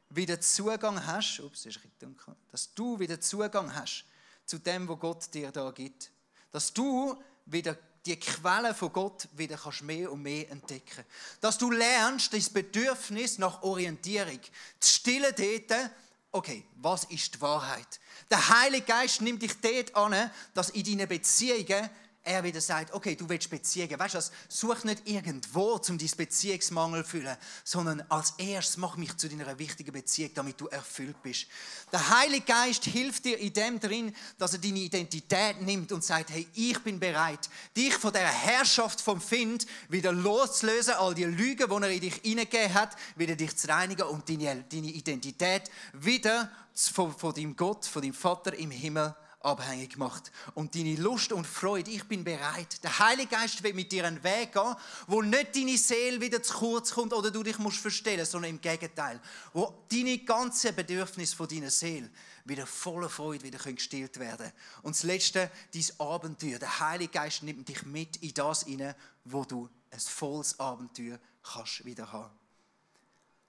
[0.10, 4.06] wieder Zugang hast, ups, ist dunkel, dass du wieder Zugang hast
[4.46, 6.12] zu dem, was Gott dir da gibt.
[6.52, 11.04] Dass du wieder die Quelle von Gott wieder kannst mehr und mehr entdecken.
[11.42, 14.40] Dass du lernst, das Bedürfnis nach Orientierung
[14.80, 15.92] zu stillen dort,
[16.38, 18.00] okay, was ist die Wahrheit?
[18.30, 21.90] Der Heilige Geist nimmt dich dort an, dass in deinen Beziehungen
[22.28, 23.98] er wieder sagt, okay, du willst Beziehungen.
[23.98, 24.32] Weißt du was?
[24.50, 29.58] Such nicht irgendwo, um deinen Beziehungsmangel zu füllen, sondern als erstes mach mich zu deiner
[29.58, 31.48] wichtigen Beziehung, damit du erfüllt bist.
[31.92, 36.30] Der Heilige Geist hilft dir in dem drin, dass er deine Identität nimmt und sagt,
[36.30, 41.70] hey, ich bin bereit, dich von der Herrschaft vom Find wieder loszulösen, all die Lügen,
[41.70, 45.64] die er in dich hineingegeben hat, wieder dich zu reinigen und deine, Identität
[45.94, 49.16] wieder von, von deinem Gott, von deinem Vater im Himmel
[49.48, 50.32] abhängig gemacht.
[50.54, 52.84] Und deine Lust und Freude, ich bin bereit.
[52.84, 54.76] Der Heilige Geist will mit dir einen Weg gehen,
[55.08, 58.62] wo nicht deine Seele wieder zu kurz kommt oder du dich musst verstellen, sondern im
[58.62, 59.20] Gegenteil,
[59.54, 62.10] wo deine ganzen Bedürfnisse von deiner Seele
[62.44, 64.52] wieder voller Freude wieder gestillt werden.
[64.82, 66.60] Und das Letzte, dein Abenteuer.
[66.60, 71.86] Der Heilige Geist nimmt dich mit in das hinein, wo du ein volles Abenteuer kannst
[71.86, 72.34] wieder haben.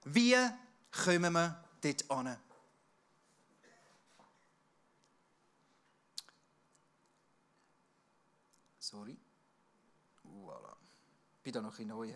[0.05, 0.35] Wie
[1.03, 2.37] kommen wir dort an?
[8.89, 9.15] Sorry.
[10.23, 10.75] Voilà.
[11.43, 12.11] Bin da noch in neu.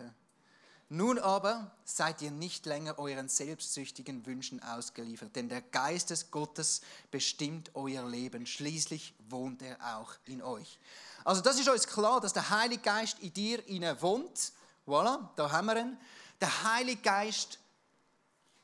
[0.88, 6.80] Nun aber seid ihr nicht länger euren selbstsüchtigen Wünschen ausgeliefert, denn der Geist des Gottes
[7.12, 8.44] bestimmt euer Leben.
[8.44, 10.80] Schließlich wohnt er auch in euch.
[11.24, 14.52] Also das ist uns klar, dass der Heilige Geist in dir inne wohnt.
[14.84, 15.96] Voilà, da haben wir ihn.
[16.40, 17.60] Der Heilige Geist,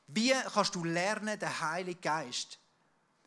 [0.09, 2.59] wie kannst du lernen, der Heilige Geist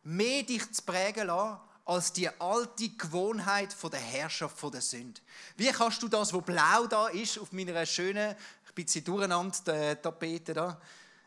[0.04, 5.20] mehr dich zu prägen lassen, als die alte Gewohnheit von der Herrschaft von der Sünde.
[5.58, 8.38] Wie kannst du das, wo blau da ist, auf meiner schönen, ein
[8.74, 10.80] bisschen durcheinander äh, Tapete da,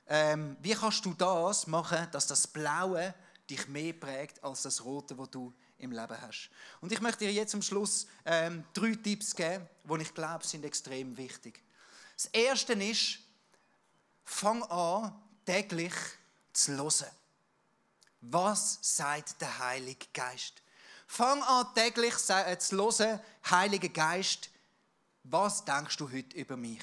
[0.09, 3.14] ähm, wie kannst du das machen, dass das Blaue
[3.51, 6.51] dich mehr prägt als das Rote, wo du im Leben hast?
[6.81, 10.64] Und ich möchte dir jetzt zum Schluss ähm, drei Tipps geben, die ich glaube, sind
[10.64, 11.62] extrem wichtig.
[12.16, 13.19] Das erste ist,
[14.25, 15.12] fang an,
[15.45, 15.92] täglich
[16.53, 17.11] zu hören.
[18.20, 20.62] Was sagt der Heilige Geist?
[21.07, 24.50] Fang an täglich äh, zu hören, Heiliger Geist,
[25.22, 26.83] was denkst du heute über mich?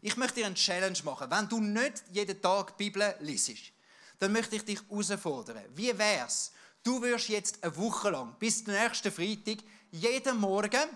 [0.00, 1.30] Ich möchte dir eine Challenge machen.
[1.30, 3.72] Wenn du nicht jeden Tag die Bibel liest,
[4.18, 5.64] dann möchte ich dich herausfordern.
[5.74, 6.52] Wie wär's?
[6.82, 10.88] Du wirst jetzt eine Woche lang, bis zum nächsten Freitag, jeden Morgen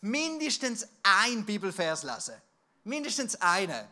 [0.00, 2.34] mindestens ein Bibelvers lesen.
[2.82, 3.86] Mindestens einen.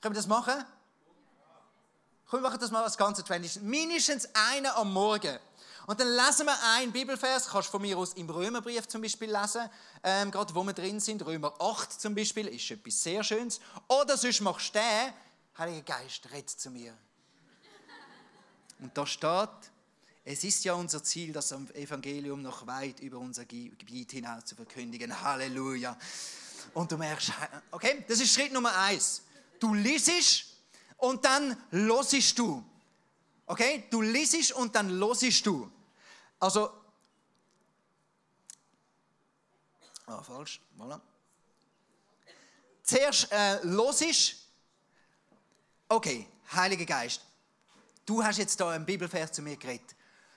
[0.00, 0.64] Können wir das machen?
[2.32, 3.66] Komm, wir machen das mal als ganze Tradition.
[3.66, 5.38] Mindestens einen am Morgen.
[5.86, 9.30] Und dann lesen wir einen Bibelvers, kannst du von mir aus im Römerbrief zum Beispiel
[9.30, 9.68] lesen,
[10.02, 13.60] ähm, gerade wo wir drin sind, Römer 8 zum Beispiel, ist etwas sehr Schönes.
[13.86, 15.12] Oder sonst machst du den,
[15.58, 16.96] Heiliger Geist, red zu mir.
[18.78, 19.50] Und da steht,
[20.24, 25.20] es ist ja unser Ziel, das Evangelium noch weit über unser Gebiet hinaus zu verkündigen.
[25.20, 25.98] Halleluja.
[26.72, 27.30] Und du merkst,
[27.72, 29.20] okay, das ist Schritt Nummer eins.
[29.60, 30.51] Du liest
[31.02, 32.64] und dann losisch du.
[33.46, 33.84] Okay?
[33.90, 35.70] Du liest und dann losisch du.
[36.38, 36.70] Also,
[40.06, 41.00] ah, falsch, voilà.
[42.84, 44.36] Zuerst äh, losisch.
[45.88, 47.20] Okay, Heiliger Geist,
[48.06, 49.96] du hast jetzt da einen Bibelvers zu mir geredet.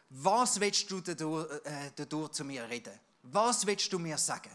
[0.10, 2.99] Was willst du dadurch, äh, dadurch zu mir reden?
[3.21, 4.51] Was willst du mir sagen?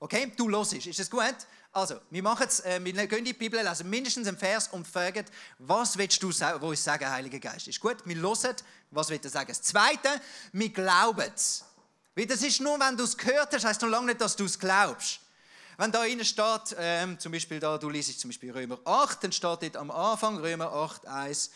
[0.00, 0.88] Okay, du losisch.
[0.88, 1.36] Ist das gut?
[1.72, 5.24] Also, wir, äh, wir gehen in die Bibel, lesen mindestens einen Vers und fragen,
[5.58, 7.68] was willst du sagen, wo ich sagen, Heiliger Geist?
[7.68, 8.56] Ist gut, wir hören,
[8.90, 9.48] was will er sagen.
[9.48, 10.20] Das Zweite,
[10.52, 11.64] wir glauben es.
[12.16, 14.46] Weil das ist nur, wenn du es gehört hast, heißt noch lange nicht, dass du
[14.46, 15.20] es glaubst.
[15.78, 19.32] Wenn da innen steht, ähm, zum Beispiel da, du liest zum Beispiel Römer 8, dann
[19.32, 21.50] steht dort am Anfang, Römer 8, 1,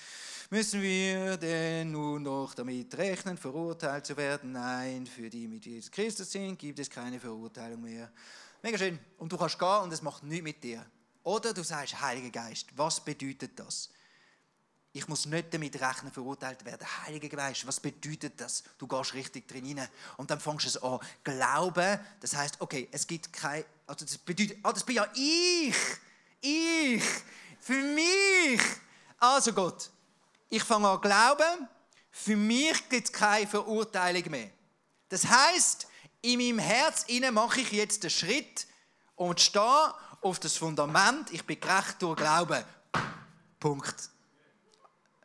[0.48, 4.52] müssen wir denn nun noch damit rechnen, verurteilt zu werden?
[4.52, 8.10] Nein, für die mit Jesus Christus sind, gibt es keine Verurteilung mehr.
[8.64, 8.98] Mega schön.
[9.18, 10.86] Und du kannst gehen und es macht nichts mit dir.
[11.22, 13.90] Oder du sagst, Heiliger Geist, was bedeutet das?
[14.94, 16.86] Ich muss nicht damit rechnen, verurteilt werden.
[17.04, 18.64] Heiliger Geist, was bedeutet das?
[18.78, 19.86] Du gehst richtig drin rein.
[20.16, 20.98] Und dann fängst du es an.
[21.22, 25.76] Glauben, das heißt, okay, es gibt kein, also das bedeutet, ah, das bin ja ich.
[26.40, 27.04] Ich.
[27.60, 28.62] Für mich.
[29.18, 29.90] Also Gott,
[30.48, 31.68] ich fange an glauben,
[32.10, 34.48] für mich gibt es keine Verurteilung mehr.
[35.10, 35.86] Das heißt,
[36.24, 38.66] in meinem Herz mache ich jetzt den Schritt
[39.14, 42.64] und stehe auf das Fundament, ich bin gerecht durch Glauben.
[43.60, 43.94] Punkt.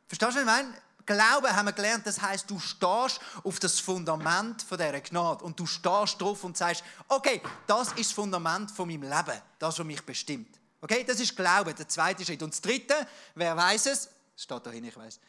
[0.08, 0.74] Verstehst du, was ich meine?
[1.06, 5.58] Glauben haben wir gelernt, das heißt, du stehst auf das Fundament von dieser Gnade und
[5.58, 9.86] du stehst drauf und sagst, okay, das ist das Fundament von meinem Leben, das, was
[9.86, 10.60] mich bestimmt.
[10.82, 12.44] Okay, das ist Glauben, der zweite Schritt.
[12.44, 14.10] Und das dritte, wer weiß es?
[14.36, 15.20] Es steht da hin, ich weiß.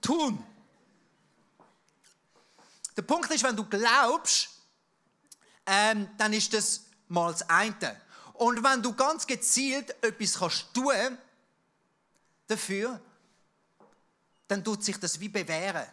[0.00, 0.42] Tun.
[2.96, 4.57] Der Punkt ist, wenn du glaubst,
[5.68, 8.00] ähm, dann ist das mal das eine.
[8.34, 11.18] Und wenn du ganz gezielt etwas kannst tun
[12.46, 13.00] dafür,
[14.46, 15.86] dann tut sich das wie bewähren.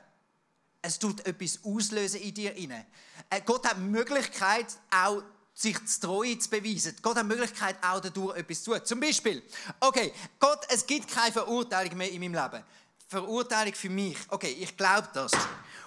[0.82, 2.86] Es tut etwas auslösen in dir inne.
[3.30, 6.96] Äh, Gott hat die Möglichkeit, auch sich zu Treue zu beweisen.
[7.02, 8.86] Gott hat die Möglichkeit, auch dadurch etwas zu tun.
[8.86, 9.44] Zum Beispiel,
[9.80, 12.64] okay, Gott, es gibt keine Verurteilung mehr in meinem Leben.
[13.08, 14.18] Verurteilung für mich.
[14.30, 15.32] Okay, ich glaube das.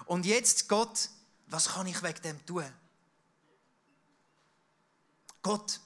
[0.05, 1.09] Und jetzt, Gott,
[1.47, 2.65] was kann ich wegen dem tun?
[5.41, 5.79] Gott,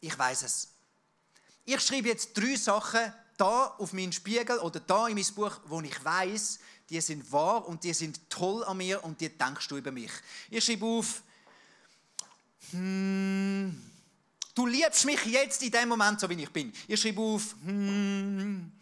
[0.00, 0.68] ich weiß es.
[1.64, 5.80] Ich schreibe jetzt drei Sachen da auf meinen Spiegel oder da in mein Buch, wo
[5.80, 6.58] ich weiß,
[6.90, 10.10] die sind wahr und die sind toll an mir und die denkst du über mich.
[10.50, 11.22] Ich schreibe auf,
[12.70, 13.80] hm,
[14.54, 16.72] du liebst mich jetzt in dem Moment, so wie ich bin.
[16.86, 18.72] Ich schreibe auf, hm,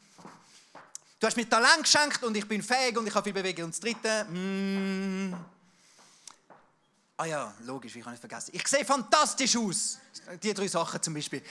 [1.20, 3.66] du hast mir Talent geschenkt und ich bin fähig und ich habe viel Bewegung.
[3.66, 5.37] Und das dritte, hm,
[7.20, 8.52] Ah ja, logisch, wie kann ich vergessen?
[8.54, 9.98] Ich sehe fantastisch aus.
[10.40, 11.42] Die drei Sachen zum Beispiel.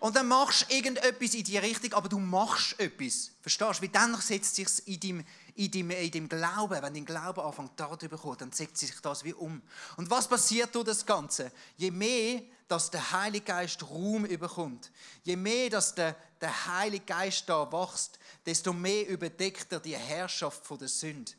[0.00, 3.30] Und dann machst du irgendetwas in die Richtung, aber du machst etwas.
[3.40, 3.82] Verstehst du?
[3.82, 7.70] Wie dann setzt sich in deinem, in, deinem, in deinem Glauben, wenn dein Glauben anfängt,
[7.76, 9.62] da drüber kommt, dann setzt sich das wie um.
[9.96, 11.52] Und was passiert durch das Ganze?
[11.76, 14.90] Je mehr, dass der Heilige Geist Raum überkommt,
[15.22, 20.66] je mehr, dass der, der Heilige Geist da wächst, desto mehr überdeckt er die Herrschaft
[20.66, 21.30] von der Sünde.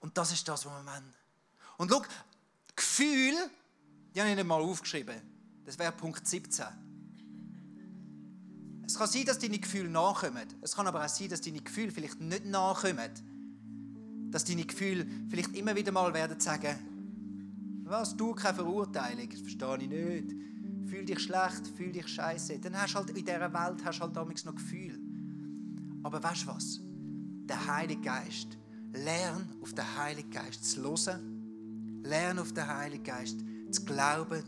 [0.00, 1.14] Und das ist das, was wir wollen.
[1.78, 2.02] Und schau,
[2.74, 3.34] Gefühl,
[4.14, 5.16] die habe ich nicht mal aufgeschrieben.
[5.64, 6.64] Das wäre Punkt 17.
[8.86, 10.46] Es kann sein, dass deine Gefühle nachkommen.
[10.62, 13.10] Es kann aber auch sein, dass deine Gefühle vielleicht nicht nachkommen.
[14.30, 16.76] Dass deine Gefühle vielleicht immer wieder mal werden sagen,
[17.84, 20.36] was, du, keine Verurteilung, das verstehe ich nicht.
[20.88, 22.58] Fühl dich schlecht, fühl dich scheiße.
[22.60, 24.98] Dann hast du halt in dieser Welt hast halt damals noch Gefühl.
[26.02, 26.80] Aber weißt du was?
[27.46, 28.56] Der Heilige Geist
[28.92, 32.00] Lern auf den Heiligen Geist zu hören.
[32.04, 33.38] Lern auf den Heiligen Geist
[33.70, 34.42] zu glauben.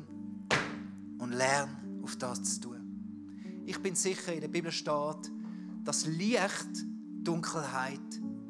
[1.18, 3.62] Und lern auf das zu tun.
[3.66, 5.31] Ich bin sicher, in der Bibel steht,
[5.85, 6.87] dass Licht
[7.22, 8.00] Dunkelheit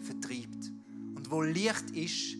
[0.01, 0.73] vertreibt.
[1.15, 2.37] Und wo Licht ist,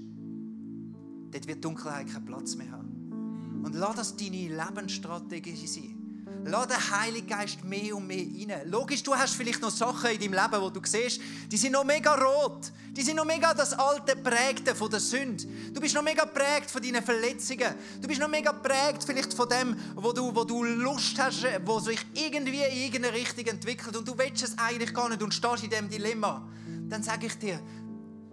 [1.31, 3.63] dort wird Dunkelheit keinen Platz mehr haben.
[3.65, 6.00] Und lass das deine Lebensstrategie sein.
[6.45, 8.71] Lass den Heiligen Geist mehr und mehr rein.
[8.71, 11.85] Logisch, du hast vielleicht noch Sachen in deinem Leben, wo du siehst, die sind noch
[11.85, 12.73] mega rot.
[12.93, 15.45] Die sind noch mega das alte Prägte von der Sünde.
[15.73, 17.75] Du bist noch mega prägt von deinen Verletzungen.
[18.01, 21.79] Du bist noch mega prägt vielleicht von dem, wo du, wo du Lust hast, wo
[21.79, 25.65] sich irgendwie in irgendeine Richtung entwickelt und du willst es eigentlich gar nicht und stehst
[25.65, 26.49] in diesem Dilemma.
[26.89, 27.61] Dann sage ich dir,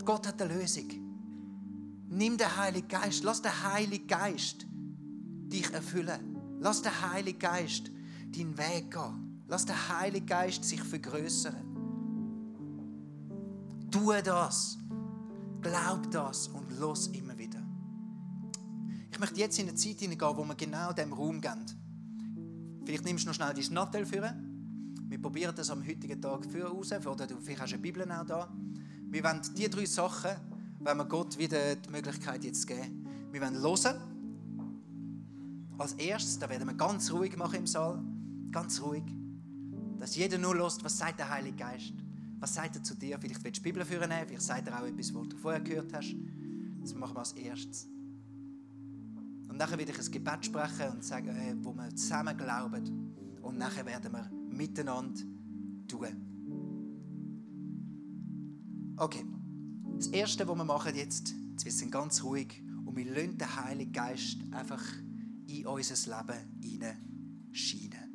[0.05, 0.87] Gott hat eine Lösung.
[2.09, 3.23] Nimm den Heiligen Geist.
[3.23, 4.65] Lass den Heiligen Geist
[5.49, 6.36] dich erfüllen.
[6.59, 7.91] Lass den Heiligen Geist
[8.35, 9.43] deinen Weg gehen.
[9.47, 11.55] Lass den Heiligen Geist sich vergrößern.
[13.91, 14.77] Tue das.
[15.61, 17.61] Glaub das und los immer wieder.
[19.11, 21.65] Ich möchte jetzt in eine Zeit hineingehen, wo wir genau dem Raum geben.
[22.85, 24.95] Vielleicht nimmst du noch schnell dein Nattel führen.
[25.09, 26.91] Wir probieren das am heutigen Tag für raus.
[26.91, 28.53] Oder du, vielleicht hast du eine Bibel auch da.
[29.09, 30.31] Wir wollen diese drei Sachen,
[30.79, 33.07] wenn wir Gott wieder die Möglichkeit jetzt geben.
[33.31, 34.16] Wir wollen hören.
[35.77, 38.03] Als erstes, da werden wir ganz ruhig machen im Saal
[38.51, 39.03] ganz ruhig,
[39.99, 41.93] dass jeder nur lässt, was sagt der Heilige Geist.
[42.39, 43.17] Was sagt er zu dir?
[43.19, 45.93] Vielleicht willst du die Bibel führen, vielleicht sagt er auch etwas, was du vorher gehört
[45.93, 46.15] hast.
[46.81, 47.87] Das machen wir als erstes.
[49.47, 53.15] Und nachher werde ich ein Gebet sprechen und sagen, äh, wo wir zusammen glauben.
[53.41, 55.21] Und nachher werden wir miteinander
[55.87, 56.07] tun.
[58.97, 59.25] Okay.
[59.97, 63.55] Das Erste, was wir machen jetzt, jetzt wir sind ganz ruhig und wir lassen den
[63.55, 64.83] Heiligen Geist einfach
[65.47, 68.06] in unser Leben hineinschienen.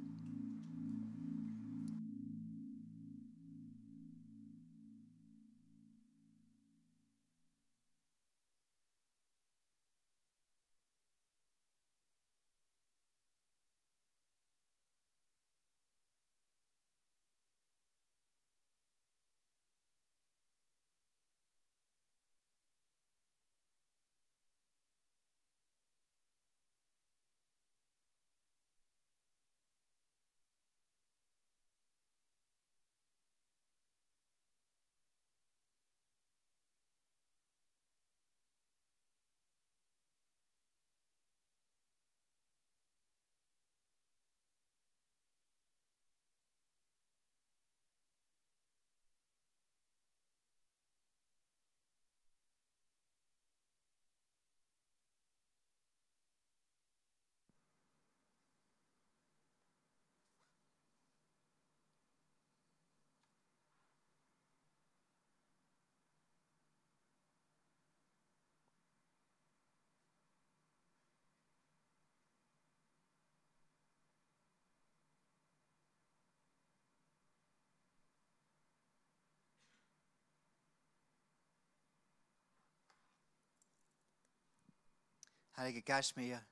[85.57, 86.45] Heiliger Geist, wir,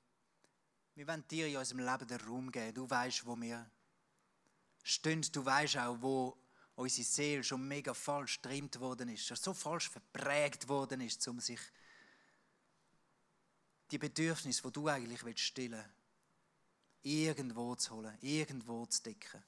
[0.95, 2.75] wir wollen dir in unserem Leben den Raum geben.
[2.75, 3.71] Du weißt, wo wir
[4.83, 5.23] stehen.
[5.33, 6.37] Du weißt auch, wo
[6.75, 11.41] unsere Seele schon mega falsch getrimmt worden ist, schon so falsch verprägt worden ist, um
[11.41, 11.61] sich
[13.91, 15.85] die Bedürfnisse, die du eigentlich willst stillen
[17.03, 19.43] irgendwo zu holen, irgendwo zu decken.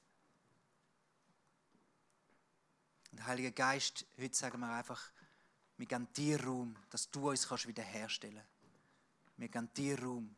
[3.12, 5.12] Und Heiliger Geist, heute sagen wir einfach,
[5.76, 8.61] wir geben dir Raum, dass du uns wiederherstellen kannst.
[9.42, 10.36] Wir geben dir Raum.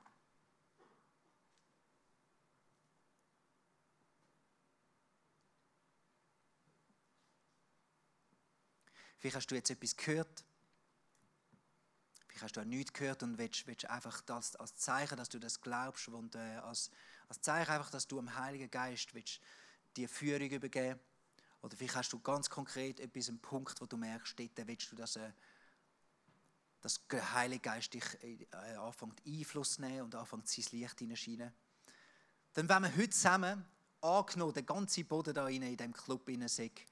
[9.18, 10.46] Vielleicht hast du jetzt etwas gehört.
[12.28, 15.38] Vielleicht hast du auch nichts gehört und willst, willst einfach das als Zeichen, dass du
[15.38, 16.90] das glaubst und äh, als,
[17.28, 19.38] als Zeichen einfach, dass du dem Heiligen Geist willst,
[19.96, 20.98] die Führung übergeben
[21.60, 24.96] Oder vielleicht hast du ganz konkret etwas, einen Punkt, wo du merkst, dort willst du,
[24.96, 25.30] dass, äh,
[26.84, 31.50] dass der Heilige Geist dich äh, anfängt Einfluss nehmen und anfängt sein Licht hineinscheinen.
[32.52, 33.64] Dann wenn wir heute zusammen
[34.02, 36.82] angenommen, der ganze Boden da in diesem Club sagt,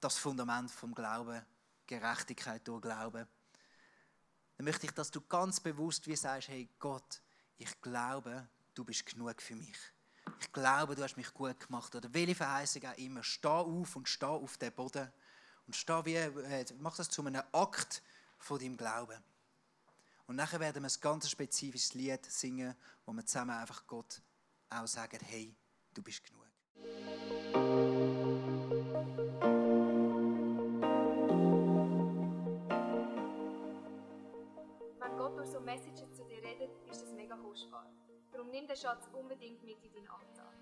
[0.00, 1.46] das Fundament vom Glauben,
[1.86, 3.24] Gerechtigkeit durch Glauben.
[4.56, 7.22] Dann möchte ich, dass du ganz bewusst wie sagst, hey Gott,
[7.58, 9.78] ich glaube, du bist genug für mich.
[10.40, 11.94] Ich glaube, du hast mich gut gemacht.
[11.94, 13.22] Oder welche Verheißung auch immer.
[13.22, 15.12] Steh auf und steh auf den Boden.
[15.68, 18.02] Und steh wie, äh, mach das zu einem Akt
[18.42, 19.22] von deinem Glauben.
[20.26, 22.74] Und nachher werden wir ein ganz spezifisches Lied singen,
[23.06, 24.22] wo wir zusammen einfach Gott
[24.70, 25.54] auch sagen, hey,
[25.94, 26.42] du bist genug.
[38.52, 40.54] nimm den Schatz unbedingt mit in deinen Alltag.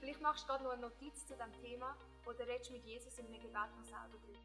[0.00, 1.96] Vielleicht machst du gerade noch eine Notiz zu diesem Thema
[2.26, 4.38] oder redest mit Jesus in einem Gebet noch selber drüber.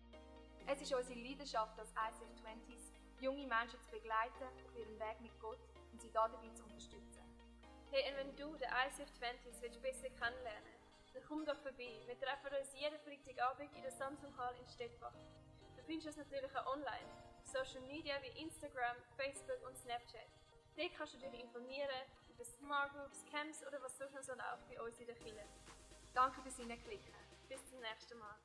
[0.66, 2.91] Es ist unsere Leidenschaft als ICF 20s,
[3.22, 5.59] junge Menschen zu begleiten auf ihrem Weg mit Gott
[5.91, 7.24] und sie dabei zu unterstützen.
[7.91, 10.74] Hey, und wenn du den ICF 20s willst besser kennenlernen
[11.14, 12.01] dann komm doch vorbei.
[12.05, 15.14] Wir treffen uns jeden Freitagabend in der Samsung Hall in Stettbach.
[15.76, 17.05] Du findest uns natürlich auch online,
[17.38, 20.28] auf Social Media wie Instagram, Facebook und Snapchat.
[20.76, 21.89] Dort kannst du dich informieren
[22.30, 25.45] über Smart Groups, Camps oder was sonst noch so läuft bei uns in der Kirche.
[26.14, 27.14] Danke fürs Hineinklicken.
[27.47, 28.36] Bis zum nächsten Mal.